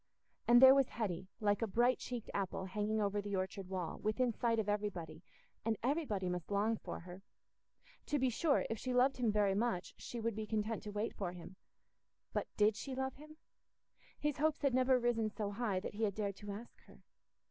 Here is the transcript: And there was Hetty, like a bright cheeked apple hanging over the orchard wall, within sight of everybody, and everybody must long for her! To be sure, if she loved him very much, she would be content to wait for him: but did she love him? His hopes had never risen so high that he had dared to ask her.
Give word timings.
And 0.47 0.59
there 0.63 0.73
was 0.73 0.89
Hetty, 0.89 1.27
like 1.39 1.61
a 1.61 1.67
bright 1.67 1.99
cheeked 1.99 2.31
apple 2.33 2.65
hanging 2.65 2.99
over 2.99 3.21
the 3.21 3.35
orchard 3.35 3.69
wall, 3.69 3.99
within 3.99 4.33
sight 4.33 4.57
of 4.57 4.67
everybody, 4.67 5.21
and 5.63 5.77
everybody 5.83 6.27
must 6.27 6.49
long 6.49 6.75
for 6.77 7.01
her! 7.01 7.21
To 8.07 8.17
be 8.17 8.31
sure, 8.31 8.65
if 8.67 8.79
she 8.79 8.95
loved 8.95 9.17
him 9.17 9.31
very 9.31 9.53
much, 9.53 9.93
she 9.99 10.19
would 10.19 10.35
be 10.35 10.47
content 10.47 10.81
to 10.85 10.91
wait 10.91 11.13
for 11.13 11.33
him: 11.33 11.55
but 12.33 12.47
did 12.57 12.75
she 12.75 12.95
love 12.95 13.13
him? 13.17 13.37
His 14.17 14.37
hopes 14.37 14.63
had 14.63 14.73
never 14.73 14.97
risen 14.97 15.29
so 15.29 15.51
high 15.51 15.79
that 15.79 15.93
he 15.93 16.01
had 16.01 16.15
dared 16.15 16.35
to 16.37 16.49
ask 16.51 16.81
her. 16.85 17.03